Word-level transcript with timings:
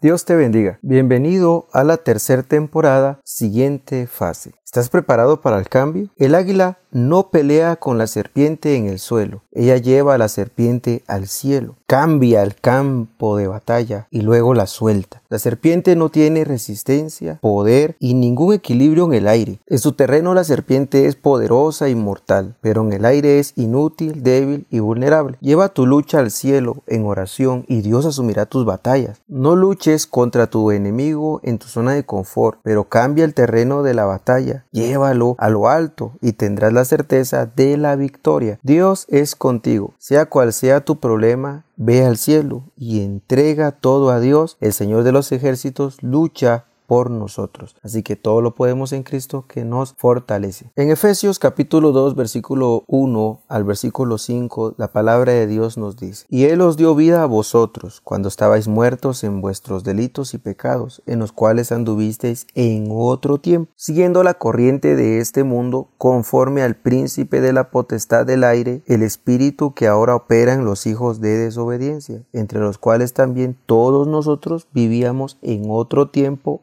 Dios 0.00 0.24
te 0.24 0.36
bendiga. 0.36 0.78
Bienvenido 0.82 1.66
a 1.72 1.84
la 1.84 1.96
tercera 1.96 2.42
temporada, 2.42 3.20
siguiente 3.24 4.06
fase. 4.06 4.52
¿Estás 4.64 4.88
preparado 4.88 5.40
para 5.40 5.58
el 5.58 5.68
cambio? 5.68 6.08
El 6.16 6.34
águila 6.34 6.78
no 6.90 7.30
pelea 7.30 7.76
con 7.76 7.98
la 7.98 8.06
serpiente 8.06 8.76
en 8.76 8.86
el 8.86 8.98
suelo, 8.98 9.42
ella 9.50 9.76
lleva 9.76 10.14
a 10.14 10.18
la 10.18 10.28
serpiente 10.28 11.02
al 11.06 11.26
cielo, 11.26 11.76
cambia 11.92 12.42
el 12.42 12.54
campo 12.54 13.36
de 13.36 13.48
batalla 13.48 14.06
y 14.10 14.22
luego 14.22 14.54
la 14.54 14.66
suelta. 14.66 15.20
La 15.28 15.38
serpiente 15.38 15.94
no 15.94 16.08
tiene 16.08 16.42
resistencia, 16.42 17.38
poder 17.42 17.96
y 17.98 18.14
ningún 18.14 18.54
equilibrio 18.54 19.04
en 19.04 19.12
el 19.12 19.28
aire. 19.28 19.60
En 19.66 19.78
su 19.78 19.92
terreno 19.92 20.32
la 20.32 20.42
serpiente 20.42 21.04
es 21.04 21.16
poderosa 21.16 21.90
y 21.90 21.94
mortal, 21.94 22.56
pero 22.62 22.80
en 22.80 22.94
el 22.94 23.04
aire 23.04 23.38
es 23.38 23.52
inútil, 23.56 24.22
débil 24.22 24.66
y 24.70 24.78
vulnerable. 24.78 25.36
Lleva 25.42 25.68
tu 25.68 25.84
lucha 25.84 26.20
al 26.20 26.30
cielo 26.30 26.82
en 26.86 27.04
oración 27.04 27.66
y 27.68 27.82
Dios 27.82 28.06
asumirá 28.06 28.46
tus 28.46 28.64
batallas. 28.64 29.20
No 29.28 29.54
luches 29.54 30.06
contra 30.06 30.46
tu 30.46 30.70
enemigo 30.70 31.40
en 31.42 31.58
tu 31.58 31.66
zona 31.66 31.92
de 31.92 32.06
confort, 32.06 32.58
pero 32.62 32.84
cambia 32.84 33.26
el 33.26 33.34
terreno 33.34 33.82
de 33.82 33.92
la 33.92 34.06
batalla, 34.06 34.64
llévalo 34.72 35.34
a 35.36 35.50
lo 35.50 35.68
alto 35.68 36.12
y 36.22 36.32
tendrás 36.32 36.72
la 36.72 36.86
certeza 36.86 37.44
de 37.44 37.76
la 37.76 37.96
victoria. 37.96 38.58
Dios 38.62 39.04
es 39.10 39.36
contigo, 39.36 39.92
sea 39.98 40.24
cual 40.24 40.54
sea 40.54 40.82
tu 40.82 40.98
problema, 40.98 41.66
ve 41.84 42.04
al 42.04 42.16
cielo 42.16 42.72
y 42.76 43.00
entrega 43.00 43.72
todo 43.72 44.10
a 44.10 44.20
Dios. 44.20 44.56
El 44.60 44.72
Señor 44.72 45.02
de 45.02 45.12
los 45.12 45.32
ejércitos 45.32 46.02
lucha 46.02 46.66
por 46.86 47.10
nosotros. 47.10 47.76
Así 47.82 48.02
que 48.02 48.16
todo 48.16 48.40
lo 48.40 48.54
podemos 48.54 48.92
en 48.92 49.02
Cristo 49.02 49.44
que 49.46 49.64
nos 49.64 49.94
fortalece. 49.96 50.70
En 50.76 50.90
Efesios 50.90 51.38
capítulo 51.38 51.92
2 51.92 52.14
versículo 52.14 52.84
1 52.86 53.40
al 53.48 53.64
versículo 53.64 54.18
5 54.18 54.74
la 54.76 54.92
palabra 54.92 55.32
de 55.32 55.46
Dios 55.46 55.78
nos 55.78 55.96
dice, 55.96 56.26
y 56.28 56.44
Él 56.44 56.60
os 56.60 56.76
dio 56.76 56.94
vida 56.94 57.22
a 57.22 57.26
vosotros 57.26 58.00
cuando 58.02 58.28
estabais 58.28 58.68
muertos 58.68 59.24
en 59.24 59.40
vuestros 59.40 59.84
delitos 59.84 60.34
y 60.34 60.38
pecados, 60.38 61.02
en 61.06 61.18
los 61.18 61.32
cuales 61.32 61.72
anduvisteis 61.72 62.46
en 62.54 62.88
otro 62.90 63.38
tiempo, 63.38 63.70
siguiendo 63.76 64.22
la 64.22 64.34
corriente 64.34 64.96
de 64.96 65.18
este 65.18 65.44
mundo, 65.44 65.88
conforme 65.98 66.62
al 66.62 66.76
príncipe 66.76 67.40
de 67.40 67.52
la 67.52 67.70
potestad 67.70 68.26
del 68.26 68.44
aire, 68.44 68.82
el 68.86 69.02
espíritu 69.02 69.74
que 69.74 69.86
ahora 69.86 70.16
opera 70.16 70.54
en 70.54 70.64
los 70.64 70.86
hijos 70.86 71.20
de 71.20 71.36
desobediencia, 71.36 72.22
entre 72.32 72.60
los 72.60 72.78
cuales 72.78 73.12
también 73.12 73.56
todos 73.66 74.06
nosotros 74.06 74.66
vivíamos 74.72 75.38
en 75.42 75.64
otro 75.68 76.08
tiempo 76.08 76.62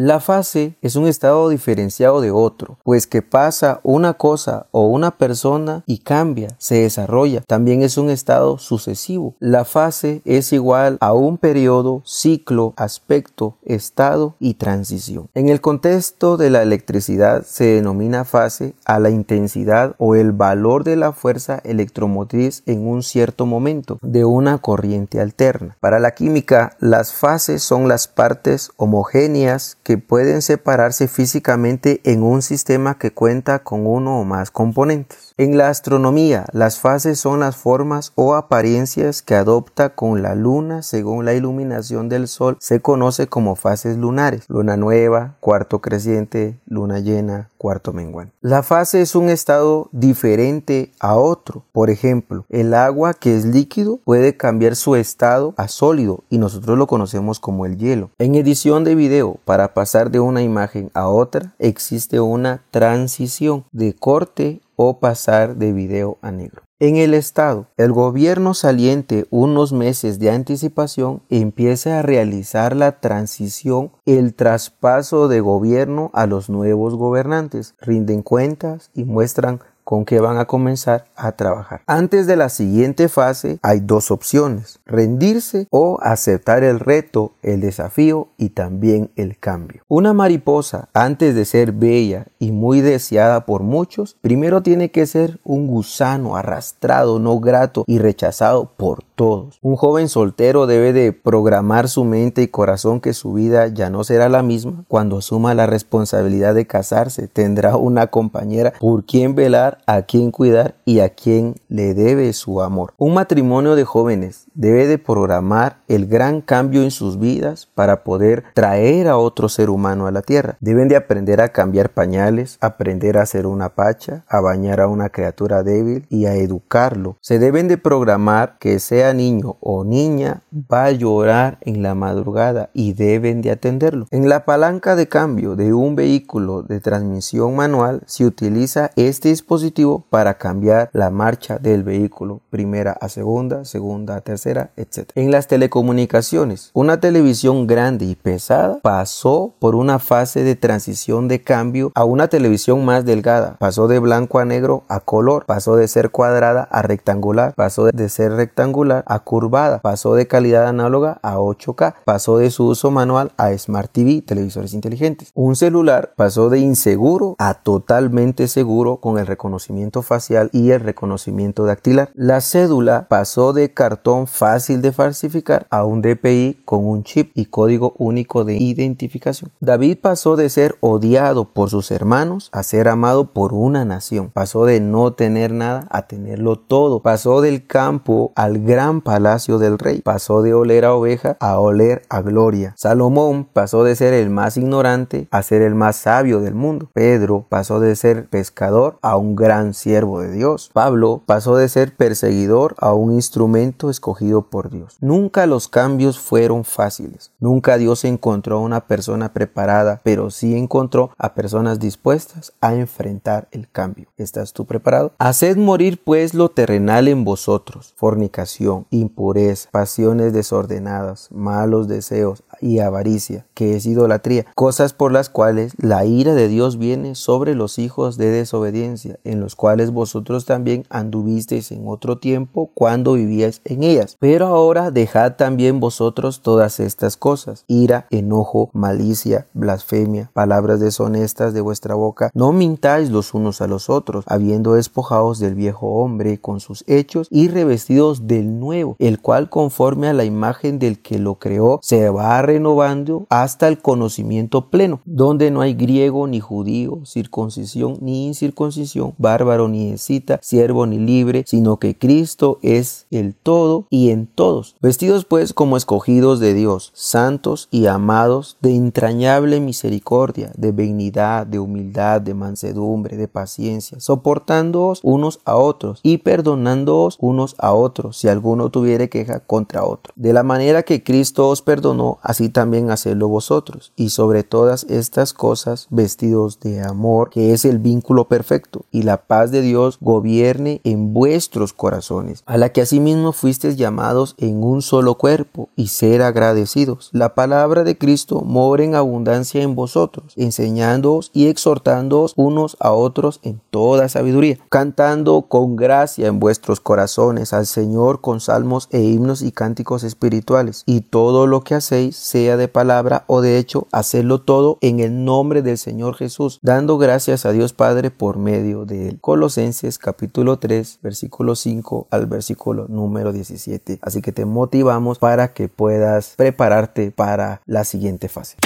La 0.00 0.20
fase 0.20 0.76
es 0.80 0.94
un 0.94 1.08
estado 1.08 1.48
diferenciado 1.48 2.20
de 2.20 2.30
otro, 2.30 2.78
pues 2.84 3.08
que 3.08 3.20
pasa 3.20 3.80
una 3.82 4.14
cosa 4.14 4.68
o 4.70 4.86
una 4.86 5.18
persona 5.18 5.82
y 5.86 5.98
cambia, 5.98 6.54
se 6.58 6.82
desarrolla. 6.82 7.40
También 7.48 7.82
es 7.82 7.98
un 7.98 8.08
estado 8.08 8.58
sucesivo. 8.58 9.34
La 9.40 9.64
fase 9.64 10.22
es 10.24 10.52
igual 10.52 10.98
a 11.00 11.14
un 11.14 11.36
periodo, 11.36 12.02
ciclo, 12.04 12.74
aspecto, 12.76 13.56
estado 13.64 14.36
y 14.38 14.54
transición. 14.54 15.30
En 15.34 15.48
el 15.48 15.60
contexto 15.60 16.36
de 16.36 16.50
la 16.50 16.62
electricidad 16.62 17.42
se 17.42 17.64
denomina 17.64 18.24
fase 18.24 18.74
a 18.84 19.00
la 19.00 19.10
intensidad 19.10 19.96
o 19.98 20.14
el 20.14 20.30
valor 20.30 20.84
de 20.84 20.94
la 20.94 21.10
fuerza 21.10 21.60
electromotriz 21.64 22.62
en 22.66 22.86
un 22.86 23.02
cierto 23.02 23.46
momento 23.46 23.98
de 24.02 24.24
una 24.24 24.58
corriente 24.58 25.20
alterna. 25.20 25.76
Para 25.80 25.98
la 25.98 26.12
química, 26.12 26.76
las 26.78 27.12
fases 27.12 27.64
son 27.64 27.88
las 27.88 28.06
partes 28.06 28.70
homogéneas 28.76 29.76
que 29.88 29.96
pueden 29.96 30.42
separarse 30.42 31.08
físicamente 31.08 32.02
en 32.04 32.22
un 32.22 32.42
sistema 32.42 32.98
que 32.98 33.10
cuenta 33.10 33.60
con 33.60 33.86
uno 33.86 34.20
o 34.20 34.24
más 34.24 34.50
componentes. 34.50 35.27
En 35.40 35.56
la 35.56 35.68
astronomía, 35.68 36.46
las 36.50 36.80
fases 36.80 37.20
son 37.20 37.38
las 37.38 37.54
formas 37.54 38.10
o 38.16 38.34
apariencias 38.34 39.22
que 39.22 39.36
adopta 39.36 39.90
con 39.90 40.20
la 40.20 40.34
luna 40.34 40.82
según 40.82 41.24
la 41.24 41.32
iluminación 41.32 42.08
del 42.08 42.26
sol. 42.26 42.56
Se 42.58 42.80
conoce 42.80 43.28
como 43.28 43.54
fases 43.54 43.96
lunares. 43.96 44.46
Luna 44.48 44.76
nueva, 44.76 45.36
cuarto 45.38 45.80
creciente, 45.80 46.58
luna 46.66 46.98
llena, 46.98 47.50
cuarto 47.56 47.92
menguante. 47.92 48.34
La 48.40 48.64
fase 48.64 49.00
es 49.00 49.14
un 49.14 49.28
estado 49.28 49.88
diferente 49.92 50.90
a 50.98 51.14
otro. 51.14 51.62
Por 51.70 51.88
ejemplo, 51.88 52.44
el 52.48 52.74
agua 52.74 53.14
que 53.14 53.36
es 53.36 53.44
líquido 53.44 54.00
puede 54.04 54.36
cambiar 54.36 54.74
su 54.74 54.96
estado 54.96 55.54
a 55.56 55.68
sólido 55.68 56.24
y 56.28 56.38
nosotros 56.38 56.76
lo 56.76 56.88
conocemos 56.88 57.38
como 57.38 57.64
el 57.64 57.78
hielo. 57.78 58.10
En 58.18 58.34
edición 58.34 58.82
de 58.82 58.96
video, 58.96 59.38
para 59.44 59.72
pasar 59.72 60.10
de 60.10 60.18
una 60.18 60.42
imagen 60.42 60.90
a 60.94 61.06
otra, 61.06 61.54
existe 61.60 62.18
una 62.18 62.64
transición 62.72 63.64
de 63.70 63.94
corte 63.94 64.62
o 64.78 65.00
pasar 65.00 65.56
de 65.56 65.72
video 65.72 66.18
a 66.22 66.30
negro. 66.30 66.62
En 66.78 66.94
el 66.94 67.12
Estado, 67.12 67.66
el 67.76 67.92
gobierno 67.92 68.54
saliente 68.54 69.26
unos 69.30 69.72
meses 69.72 70.20
de 70.20 70.30
anticipación 70.30 71.22
empieza 71.28 71.98
a 71.98 72.02
realizar 72.02 72.76
la 72.76 73.00
transición, 73.00 73.90
el 74.06 74.34
traspaso 74.34 75.26
de 75.26 75.40
gobierno 75.40 76.12
a 76.14 76.28
los 76.28 76.48
nuevos 76.48 76.94
gobernantes, 76.94 77.74
rinden 77.80 78.22
cuentas 78.22 78.92
y 78.94 79.02
muestran 79.02 79.58
con 79.88 80.04
qué 80.04 80.20
van 80.20 80.36
a 80.36 80.44
comenzar 80.44 81.06
a 81.16 81.32
trabajar. 81.32 81.80
Antes 81.86 82.26
de 82.26 82.36
la 82.36 82.50
siguiente 82.50 83.08
fase 83.08 83.58
hay 83.62 83.80
dos 83.80 84.10
opciones, 84.10 84.80
rendirse 84.84 85.66
o 85.70 85.98
aceptar 86.02 86.62
el 86.62 86.78
reto, 86.78 87.32
el 87.40 87.62
desafío 87.62 88.28
y 88.36 88.50
también 88.50 89.10
el 89.16 89.38
cambio. 89.38 89.84
Una 89.88 90.12
mariposa, 90.12 90.90
antes 90.92 91.34
de 91.34 91.46
ser 91.46 91.72
bella 91.72 92.26
y 92.38 92.52
muy 92.52 92.82
deseada 92.82 93.46
por 93.46 93.62
muchos, 93.62 94.18
primero 94.20 94.62
tiene 94.62 94.90
que 94.90 95.06
ser 95.06 95.40
un 95.42 95.66
gusano 95.66 96.36
arrastrado, 96.36 97.18
no 97.18 97.40
grato 97.40 97.84
y 97.86 97.98
rechazado 97.98 98.70
por 98.76 99.07
todos. 99.18 99.58
Un 99.62 99.74
joven 99.76 100.08
soltero 100.08 100.66
debe 100.68 100.94
de 100.94 101.12
programar 101.12 101.88
su 101.88 102.04
mente 102.04 102.40
y 102.40 102.48
corazón 102.48 103.00
que 103.00 103.12
su 103.12 103.32
vida 103.32 103.66
ya 103.66 103.90
no 103.90 104.04
será 104.04 104.28
la 104.28 104.44
misma 104.44 104.84
cuando 104.86 105.18
asuma 105.18 105.54
la 105.54 105.66
responsabilidad 105.66 106.54
de 106.54 106.68
casarse. 106.68 107.26
Tendrá 107.26 107.76
una 107.76 108.06
compañera 108.06 108.72
por 108.78 109.04
quien 109.04 109.34
velar 109.34 109.78
a 109.86 110.02
quien 110.02 110.30
cuidar 110.30 110.76
y 110.84 111.00
a 111.00 111.10
quien 111.10 111.56
le 111.68 111.94
debe 111.94 112.32
su 112.32 112.62
amor. 112.62 112.94
Un 112.96 113.14
matrimonio 113.14 113.74
de 113.74 113.84
jóvenes 113.84 114.46
debe 114.54 114.86
de 114.86 114.98
programar 114.98 115.78
el 115.88 116.06
gran 116.06 116.40
cambio 116.40 116.82
en 116.82 116.92
sus 116.92 117.18
vidas 117.18 117.68
para 117.74 118.04
poder 118.04 118.44
traer 118.54 119.08
a 119.08 119.16
otro 119.18 119.48
ser 119.48 119.68
humano 119.68 120.06
a 120.06 120.12
la 120.12 120.22
tierra. 120.22 120.56
Deben 120.60 120.86
de 120.86 120.94
aprender 120.94 121.40
a 121.40 121.48
cambiar 121.48 121.90
pañales, 121.90 122.56
aprender 122.60 123.18
a 123.18 123.22
hacer 123.22 123.46
una 123.46 123.70
pacha, 123.70 124.24
a 124.28 124.40
bañar 124.40 124.80
a 124.80 124.86
una 124.86 125.08
criatura 125.08 125.64
débil 125.64 126.06
y 126.08 126.26
a 126.26 126.36
educarlo. 126.36 127.16
Se 127.20 127.40
deben 127.40 127.66
de 127.66 127.78
programar 127.78 128.58
que 128.60 128.78
sea 128.78 129.07
niño 129.14 129.56
o 129.60 129.84
niña, 129.84 130.42
va 130.52 130.84
a 130.84 130.92
llorar 130.92 131.58
en 131.62 131.82
la 131.82 131.94
madrugada 131.94 132.70
y 132.72 132.92
deben 132.92 133.42
de 133.42 133.50
atenderlo. 133.50 134.06
En 134.10 134.28
la 134.28 134.44
palanca 134.44 134.96
de 134.96 135.08
cambio 135.08 135.56
de 135.56 135.72
un 135.72 135.96
vehículo 135.96 136.62
de 136.62 136.80
transmisión 136.80 137.56
manual 137.56 138.02
se 138.06 138.24
utiliza 138.24 138.90
este 138.96 139.28
dispositivo 139.30 140.04
para 140.10 140.34
cambiar 140.34 140.90
la 140.92 141.10
marcha 141.10 141.58
del 141.58 141.82
vehículo, 141.82 142.40
primera 142.50 142.92
a 142.92 143.08
segunda, 143.08 143.64
segunda 143.64 144.16
a 144.16 144.20
tercera, 144.20 144.70
etc. 144.76 145.10
En 145.14 145.30
las 145.30 145.46
telecomunicaciones, 145.46 146.70
una 146.72 147.00
televisión 147.00 147.66
grande 147.66 148.04
y 148.04 148.14
pesada 148.14 148.78
pasó 148.82 149.54
por 149.58 149.74
una 149.74 149.98
fase 149.98 150.42
de 150.42 150.56
transición 150.56 151.28
de 151.28 151.42
cambio 151.42 151.92
a 151.94 152.04
una 152.04 152.28
televisión 152.28 152.84
más 152.84 153.04
delgada, 153.04 153.56
pasó 153.58 153.88
de 153.88 153.98
blanco 153.98 154.38
a 154.38 154.44
negro 154.44 154.84
a 154.88 155.00
color, 155.00 155.44
pasó 155.46 155.76
de 155.76 155.88
ser 155.88 156.10
cuadrada 156.10 156.62
a 156.70 156.82
rectangular, 156.82 157.54
pasó 157.54 157.86
de 157.86 158.08
ser 158.08 158.32
rectangular 158.32 158.97
a 159.06 159.20
curvada, 159.20 159.80
pasó 159.80 160.14
de 160.14 160.26
calidad 160.26 160.66
análoga 160.66 161.18
a 161.22 161.36
8K, 161.36 161.94
pasó 162.04 162.38
de 162.38 162.50
su 162.50 162.66
uso 162.66 162.90
manual 162.90 163.32
a 163.36 163.56
Smart 163.56 163.90
TV, 163.90 164.22
televisores 164.22 164.74
inteligentes. 164.74 165.30
Un 165.34 165.56
celular 165.56 166.12
pasó 166.16 166.50
de 166.50 166.58
inseguro 166.60 167.34
a 167.38 167.54
totalmente 167.54 168.48
seguro 168.48 168.96
con 168.96 169.18
el 169.18 169.26
reconocimiento 169.26 170.02
facial 170.02 170.50
y 170.52 170.70
el 170.70 170.80
reconocimiento 170.80 171.64
dactilar. 171.64 172.10
La 172.14 172.40
cédula 172.40 173.06
pasó 173.08 173.52
de 173.52 173.72
cartón 173.72 174.26
fácil 174.26 174.82
de 174.82 174.92
falsificar 174.92 175.66
a 175.70 175.84
un 175.84 176.02
DPI 176.02 176.62
con 176.64 176.86
un 176.86 177.04
chip 177.04 177.32
y 177.34 177.46
código 177.46 177.94
único 177.98 178.44
de 178.44 178.56
identificación. 178.56 179.50
David 179.60 179.98
pasó 180.00 180.36
de 180.36 180.48
ser 180.48 180.76
odiado 180.80 181.46
por 181.46 181.70
sus 181.70 181.90
hermanos 181.90 182.48
a 182.52 182.62
ser 182.62 182.88
amado 182.88 183.32
por 183.32 183.52
una 183.52 183.84
nación. 183.84 184.30
Pasó 184.32 184.64
de 184.64 184.80
no 184.80 185.12
tener 185.12 185.52
nada 185.52 185.86
a 185.90 186.02
tenerlo 186.02 186.58
todo. 186.58 187.00
Pasó 187.00 187.40
del 187.40 187.66
campo 187.66 188.32
al 188.34 188.58
gran 188.58 188.87
palacio 189.00 189.58
del 189.58 189.78
rey. 189.78 190.00
Pasó 190.00 190.42
de 190.42 190.54
oler 190.54 190.84
a 190.84 190.94
oveja 190.94 191.36
a 191.40 191.58
oler 191.58 192.02
a 192.08 192.22
gloria. 192.22 192.74
Salomón 192.76 193.44
pasó 193.52 193.84
de 193.84 193.94
ser 193.94 194.14
el 194.14 194.30
más 194.30 194.56
ignorante 194.56 195.28
a 195.30 195.42
ser 195.42 195.62
el 195.62 195.74
más 195.74 195.96
sabio 195.96 196.40
del 196.40 196.54
mundo. 196.54 196.90
Pedro 196.92 197.46
pasó 197.48 197.80
de 197.80 197.94
ser 197.96 198.28
pescador 198.28 198.98
a 199.02 199.16
un 199.16 199.36
gran 199.36 199.74
siervo 199.74 200.20
de 200.20 200.32
Dios. 200.32 200.70
Pablo 200.72 201.22
pasó 201.26 201.56
de 201.56 201.68
ser 201.68 201.94
perseguidor 201.96 202.74
a 202.78 202.94
un 202.94 203.12
instrumento 203.12 203.90
escogido 203.90 204.42
por 204.42 204.70
Dios. 204.70 204.96
Nunca 205.00 205.46
los 205.46 205.68
cambios 205.68 206.18
fueron 206.18 206.64
fáciles. 206.64 207.32
Nunca 207.38 207.78
Dios 207.78 208.04
encontró 208.04 208.58
a 208.58 208.60
una 208.60 208.86
persona 208.86 209.32
preparada, 209.32 210.00
pero 210.02 210.30
sí 210.30 210.56
encontró 210.56 211.10
a 211.18 211.34
personas 211.34 211.78
dispuestas 211.78 212.52
a 212.60 212.74
enfrentar 212.74 213.48
el 213.50 213.68
cambio. 213.70 214.08
¿Estás 214.16 214.52
tú 214.52 214.64
preparado? 214.64 215.12
Haced 215.18 215.56
morir 215.56 216.02
pues 216.02 216.34
lo 216.34 216.50
terrenal 216.50 217.08
en 217.08 217.24
vosotros, 217.24 217.94
fornicación, 217.96 218.77
impureza, 218.90 219.68
pasiones 219.70 220.32
desordenadas, 220.32 221.28
malos 221.30 221.88
deseos 221.88 222.42
y 222.60 222.80
avaricia, 222.80 223.46
que 223.54 223.76
es 223.76 223.86
idolatría, 223.86 224.46
cosas 224.54 224.92
por 224.92 225.12
las 225.12 225.30
cuales 225.30 225.72
la 225.78 226.04
ira 226.04 226.34
de 226.34 226.48
Dios 226.48 226.78
viene 226.78 227.14
sobre 227.14 227.54
los 227.54 227.78
hijos 227.78 228.16
de 228.16 228.30
desobediencia, 228.30 229.18
en 229.24 229.40
los 229.40 229.56
cuales 229.56 229.90
vosotros 229.90 230.44
también 230.44 230.84
anduvisteis 230.90 231.72
en 231.72 231.86
otro 231.86 232.18
tiempo 232.18 232.70
cuando 232.74 233.14
vivíais 233.14 233.60
en 233.64 233.82
ellas. 233.82 234.16
Pero 234.18 234.46
ahora 234.46 234.90
dejad 234.90 235.36
también 235.36 235.80
vosotros 235.80 236.42
todas 236.42 236.80
estas 236.80 237.16
cosas, 237.16 237.64
ira, 237.66 238.06
enojo, 238.10 238.70
malicia, 238.72 239.46
blasfemia, 239.54 240.30
palabras 240.32 240.80
deshonestas 240.80 241.54
de 241.54 241.60
vuestra 241.60 241.94
boca. 241.94 242.30
No 242.34 242.52
mintáis 242.52 243.10
los 243.10 243.34
unos 243.34 243.60
a 243.60 243.66
los 243.66 243.90
otros, 243.90 244.24
habiendo 244.26 244.74
despojados 244.74 245.38
del 245.38 245.54
viejo 245.54 245.86
hombre 245.94 246.40
con 246.40 246.60
sus 246.60 246.84
hechos 246.86 247.28
y 247.30 247.48
revestidos 247.48 248.26
del 248.26 248.58
nuevo, 248.58 248.67
el 248.98 249.20
cual 249.20 249.48
conforme 249.48 250.08
a 250.08 250.12
la 250.12 250.24
imagen 250.24 250.78
del 250.78 251.00
que 251.00 251.18
lo 251.18 251.36
creó 251.36 251.78
se 251.82 252.08
va 252.10 252.40
renovando 252.42 253.26
hasta 253.30 253.68
el 253.68 253.78
conocimiento 253.78 254.70
pleno, 254.70 255.00
donde 255.04 255.50
no 255.50 255.60
hay 255.60 255.74
griego 255.74 256.26
ni 256.26 256.40
judío, 256.40 257.00
circuncisión 257.04 257.98
ni 258.00 258.26
incircuncisión, 258.26 259.14
bárbaro 259.18 259.68
ni 259.68 259.90
escita, 259.90 260.38
siervo 260.42 260.86
ni 260.86 260.98
libre, 260.98 261.44
sino 261.46 261.78
que 261.78 261.96
Cristo 261.96 262.58
es 262.62 263.06
el 263.10 263.34
todo 263.34 263.86
y 263.90 264.10
en 264.10 264.26
todos. 264.26 264.76
Vestidos 264.80 265.24
pues 265.24 265.52
como 265.52 265.76
escogidos 265.76 266.40
de 266.40 266.54
Dios, 266.54 266.92
santos 266.94 267.68
y 267.70 267.86
amados 267.86 268.56
de 268.60 268.74
entrañable 268.74 269.60
misericordia, 269.60 270.52
de 270.56 270.72
benignidad, 270.72 271.46
de 271.46 271.58
humildad, 271.58 272.20
de 272.20 272.34
mansedumbre, 272.34 273.16
de 273.16 273.28
paciencia, 273.28 274.00
soportándoos 274.00 275.00
unos 275.02 275.40
a 275.44 275.56
otros 275.56 276.00
y 276.02 276.18
perdonándoos 276.18 277.16
unos 277.20 277.54
a 277.58 277.72
otros 277.72 278.16
si 278.16 278.28
alguno 278.48 278.70
tuviere 278.70 279.10
queja 279.10 279.40
contra 279.40 279.84
otro. 279.84 280.14
De 280.16 280.32
la 280.32 280.42
manera 280.42 280.82
que 280.82 281.02
Cristo 281.02 281.48
os 281.48 281.60
perdonó, 281.60 282.18
así 282.22 282.48
también 282.48 282.90
hacedlo 282.90 283.28
vosotros. 283.28 283.92
Y 283.94 284.08
sobre 284.08 284.42
todas 284.42 284.84
estas 284.88 285.34
cosas, 285.34 285.86
vestidos 285.90 286.58
de 286.60 286.80
amor, 286.80 287.28
que 287.28 287.52
es 287.52 287.66
el 287.66 287.78
vínculo 287.78 288.26
perfecto, 288.26 288.86
y 288.90 289.02
la 289.02 289.18
paz 289.18 289.50
de 289.50 289.60
Dios 289.60 289.98
gobierne 290.00 290.80
en 290.84 291.12
vuestros 291.12 291.74
corazones, 291.74 292.42
a 292.46 292.56
la 292.56 292.70
que 292.70 292.80
asimismo 292.80 293.32
fuisteis 293.32 293.76
llamados 293.76 294.34
en 294.38 294.62
un 294.64 294.80
solo 294.80 295.16
cuerpo, 295.16 295.68
y 295.76 295.88
ser 295.88 296.22
agradecidos. 296.22 297.10
La 297.12 297.34
palabra 297.34 297.84
de 297.84 297.98
Cristo 297.98 298.40
mora 298.40 298.82
en 298.82 298.94
abundancia 298.94 299.62
en 299.62 299.74
vosotros, 299.74 300.32
enseñándoos 300.36 301.30
y 301.34 301.48
exhortándoos 301.48 302.32
unos 302.36 302.78
a 302.80 302.92
otros 302.92 303.40
en 303.42 303.60
toda 303.70 304.08
sabiduría, 304.08 304.58
cantando 304.70 305.42
con 305.42 305.76
gracia 305.76 306.28
en 306.28 306.40
vuestros 306.40 306.80
corazones 306.80 307.52
al 307.52 307.66
Señor 307.66 308.20
con 308.20 308.37
salmos 308.40 308.88
e 308.90 309.00
himnos 309.00 309.42
y 309.42 309.52
cánticos 309.52 310.04
espirituales, 310.04 310.82
y 310.86 311.02
todo 311.02 311.46
lo 311.46 311.62
que 311.62 311.74
hacéis, 311.74 312.16
sea 312.16 312.56
de 312.56 312.68
palabra 312.68 313.24
o 313.26 313.40
de 313.40 313.58
hecho, 313.58 313.86
hacerlo 313.92 314.40
todo 314.40 314.78
en 314.80 315.00
el 315.00 315.24
nombre 315.24 315.62
del 315.62 315.78
Señor 315.78 316.16
Jesús, 316.16 316.58
dando 316.62 316.98
gracias 316.98 317.46
a 317.46 317.52
Dios 317.52 317.72
Padre 317.72 318.10
por 318.10 318.38
medio 318.38 318.84
de 318.84 319.08
él. 319.08 319.18
Colosenses 319.20 319.98
capítulo 319.98 320.58
3, 320.58 321.00
versículo 321.02 321.54
5 321.54 322.08
al 322.10 322.26
versículo 322.26 322.86
número 322.88 323.32
17. 323.32 323.98
Así 324.02 324.22
que 324.22 324.32
te 324.32 324.44
motivamos 324.44 325.18
para 325.18 325.52
que 325.52 325.68
puedas 325.68 326.34
prepararte 326.36 327.10
para 327.10 327.62
la 327.66 327.84
siguiente 327.84 328.28
fase. 328.28 328.56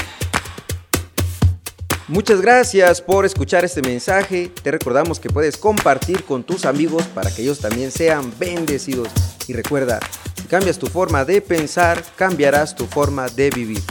Muchas 2.09 2.41
gracias 2.41 3.01
por 3.01 3.25
escuchar 3.25 3.65
este 3.65 3.81
mensaje. 3.81 4.51
Te 4.63 4.71
recordamos 4.71 5.21
que 5.21 5.31
puedes 5.31 5.57
compartir 5.57 6.25
con 6.25 6.43
tus 6.43 6.67
amigos 6.67 7.05
para 7.05 7.31
que 7.31 7.43
ellos 7.43 7.61
también 7.61 7.91
sean 7.91 8.33
bendecidos. 8.39 9.09
Y 9.49 9.53
recuerda, 9.53 10.01
si 10.35 10.45
cambias 10.45 10.79
tu 10.79 10.87
forma 10.87 11.25
de 11.25 11.41
pensar, 11.41 12.03
cambiarás 12.17 12.75
tu 12.75 12.87
forma 12.87 13.29
de 13.29 13.51
vivir. 13.51 13.83